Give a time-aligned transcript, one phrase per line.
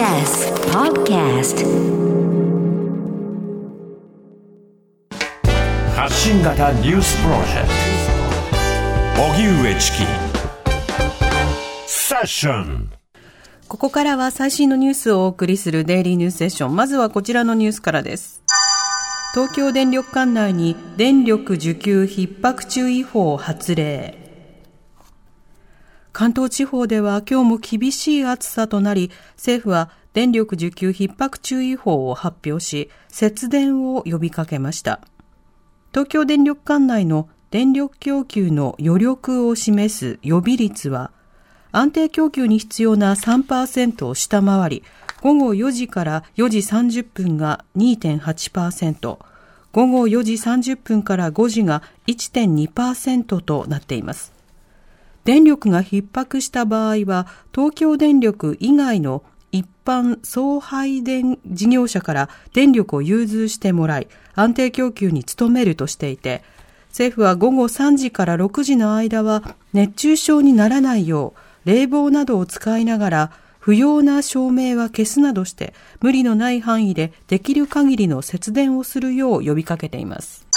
[0.00, 1.60] TBS Podcast
[5.94, 7.68] 発信型ニュースプロジェク
[9.18, 9.98] ト荻上チキ
[11.86, 12.90] セッション
[13.68, 16.74] ここからは最新のニュースをお送りするデイリーニュースセッション。
[16.74, 18.42] まずはこちらのニュースからです。
[19.34, 24.19] 東京電力管内に電力需給逼迫注意報発令。
[26.20, 35.00] 関東地方では今日も厳しい暑さとなり、政府は電力需給逼迫注意報を発表し、節電を呼びかけました。
[35.92, 41.10] 東京電力管内の電力供給の余力を示す予備率は、
[41.72, 44.82] 安定供給に必要な3%を下回り、
[45.22, 49.18] 午後4時から4時30分が2.8%、
[49.72, 54.38] 午後4時30分から5時が1.2%となっています。
[55.24, 66.42] 電力が逼迫した場合は、東京電力以外の一般送配電事業者から電力を融通してもらい、安定供給に努めるとしていて、
[66.88, 80.49] 政府は午後3時から6時の間は熱中症にならないよう、冷房などを使いながら、不要な照明は消すなどして、無理のない範囲でできる限りの節電をするよう呼びかけています。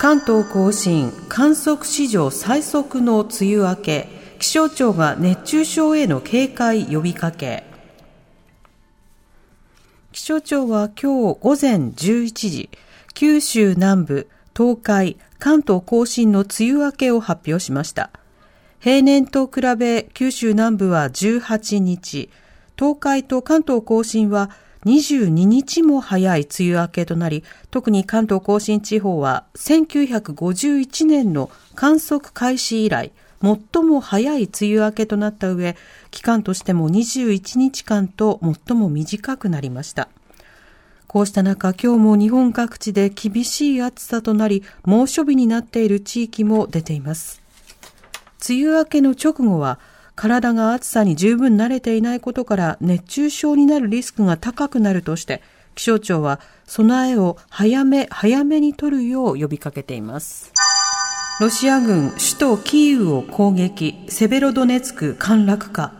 [0.00, 7.64] 関東甲信、観測史上最速の梅雨明け、気象庁が熱中症への警戒呼びかけ。
[10.12, 12.70] 気象庁は今日午前11時、
[13.12, 18.08] 九州南部、東海、関東甲信の梅雨明けを発表しました。
[18.78, 22.30] 平年と比べ九州南部は18日、
[22.74, 24.48] 東海と関東甲信は
[24.84, 35.76] 22日も早い梅雨明けとなり、特に関東甲信地方は1951年の観測開始以来、最も早い梅雨明けとなった上、
[36.10, 40.08] 期間としても21日間と最も短くなりました。
[41.06, 47.42] こうした中、今日も日本各地で厳しい暑さとなり、猛暑日になっている地域も出ています。
[48.48, 49.78] 梅雨明けの直後は、
[50.20, 55.40] 体が暑さに十分慣れていないことから熱中症になるリスクが高くなるとして、
[55.74, 60.52] 気象庁は備えを早め早めに取るよう呼びかけています。
[61.40, 65.99] ロシア軍首都キーウを攻撃、セベロドネツク陥落か。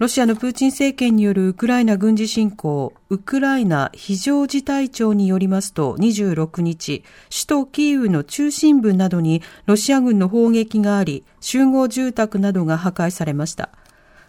[0.00, 13.68] ロシアのプーチン政権によるウクライナ軍事侵攻、ウクライナ非常事態庁によりますと26日、首都キーウの中心部などにロシア軍の砲撃があり、集合住宅などが破壊されました。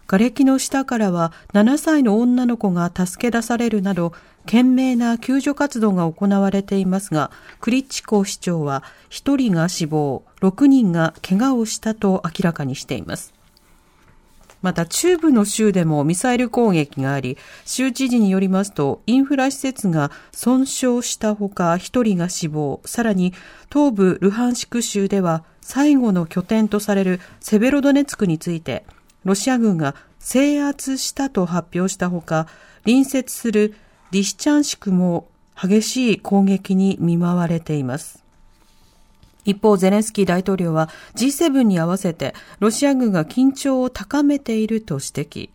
[0.08, 4.12] 瓦礫の下からは7歳の女の子が助け出されるなど、
[4.44, 7.30] 懸命な救助活動が行われていますが、
[7.62, 13.32] クリッチコ市長は1人が死亡、6人が怪我をしたと明らかにしています。
[14.62, 17.36] また中部の州でもミサイル攻撃があり、
[17.66, 23.34] 州知事によりますと、インフラ施設が損傷したほか、1人が死亡、さらに
[23.70, 28.84] 東部ルハンシク州では、最後の拠点とされるセベロドネツクについて、
[29.24, 32.46] ロシア軍が制圧したと発表したほか、
[32.84, 33.74] 隣接する
[34.12, 35.28] リシチャンシクも
[35.60, 38.21] 激しい攻撃に見舞われています。
[39.44, 45.50] 一方、ゼレンスキー大統領は G7 に合わせてロシア軍が緊張を高めていると指摘。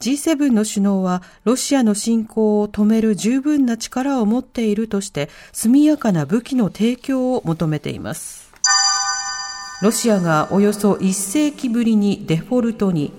[0.00, 8.52] G7 の首脳はロシアの侵攻を止める十分な力を持っているとして速やかな武器の提供を求めています。
[9.82, 13.12] ロシアがおよそ1世紀ぶりにデフォルトに。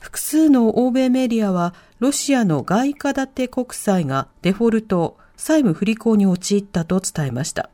[0.00, 7.70] 複数の欧米メディアはロシアの外貨建て国債がデフォルト、債務不履行に陥ったと伝えました。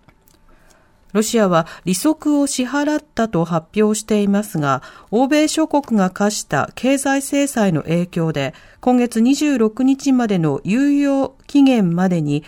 [1.13, 12.45] ロシアは利息を支払ったと発表していますが、欧米諸国が課した経済制裁の影響で、今月26日までの猶予期限までに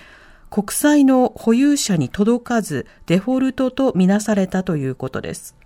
[0.53, 5.57] 国債の保有者に届かずデフォルトとみなされたということです。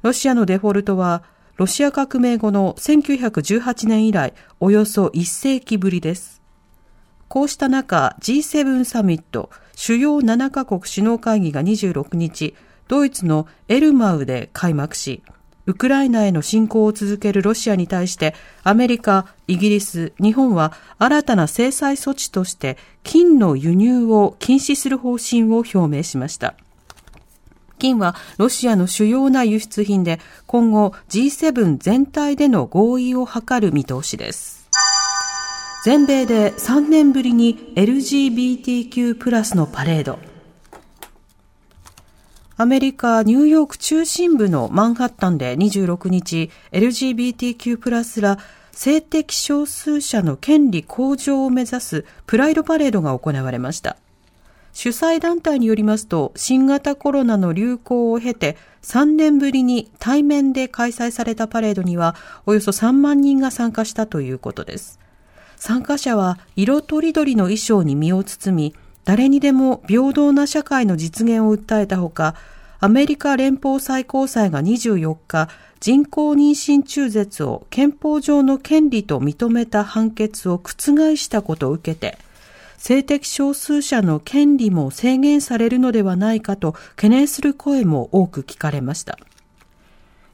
[0.00, 1.22] ロシアのデフォルトは、
[1.56, 6.42] ロシア革命後の1918年以来、およそ1世紀ぶりです。
[7.28, 12.54] こうした中、G7 サミット、主要7カ国首脳会議が26日、
[12.88, 15.22] ドイツのエルマウで開幕し、
[15.66, 26.54] ウクライナへの侵攻を続けるロシアに対して、アメリカ、イギリス、日本は新たな制裁措置として、金の輸入を禁止する方針を表明しました。
[27.78, 34.53] 金はロシアの主要な輸出品で、今後 G7 全体での合意を図る見通しです。
[35.84, 40.18] 全米で3年ぶりに LGBTQ+ プラスのパレード。
[42.56, 48.38] アメリカ・ニューヨーク中心部のマンハッタンで26日、LGBTQ+, プラスら
[48.72, 53.98] 性的少数者の権利向上を目指すプライドパレードが行われました。
[54.72, 62.14] 主催団体によりますと、新型コロナの流行を経て、3年ぶりに対面で開催されたパレードには、
[62.46, 65.03] およそ3万人が参加したということです。
[65.66, 68.74] 参加者は色とりどりの衣装に身を包み、
[69.06, 72.34] 誰にでも平等な社会の実現を訴えたほか、
[72.80, 75.48] アメリカ連邦最高裁が24日、
[75.80, 82.18] 人工妊娠中絶を憲法上の権利と認めた判決を覆したことを受けて、
[82.76, 89.18] 性的少数者の権利も制限されるのではないかと懸念する声も多く聞かれました。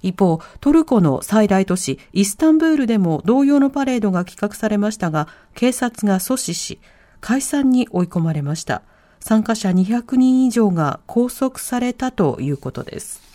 [0.03, 6.81] 一方、トルコの最大都市イスタンブールでも同様のパレードが企画されましたが、警察が阻止し、
[7.21, 8.83] 解散に追い込まれました。
[9.21, 13.30] 参加者200人以上が拘束されたということです。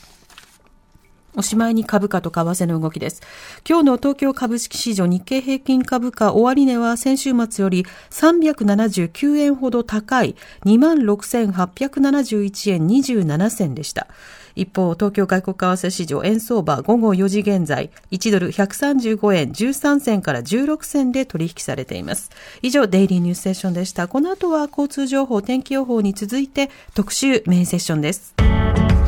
[1.35, 3.21] おしまいに株価と為替の動きです。
[3.67, 10.35] 今日の東京株式市場日経平均株価終値は先週末より379円ほど高い
[10.65, 14.07] 26,871円27銭でした。
[14.55, 22.31] 一方、東京外国為替市場円相場午後4時現在、1ドル135円13銭から16銭で取引されています。
[22.61, 24.07] 以上、デイリーニュースセッションでした。
[24.07, 28.33] この後は交通情報、天気予報に続いて特集メインセッションです。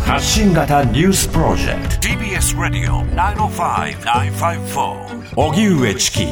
[0.08, 2.08] 発信型ニュースプロジェクト。
[2.08, 6.26] TBS ラディオ905-954おぎゅうえちき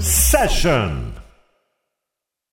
[0.00, 1.09] セッション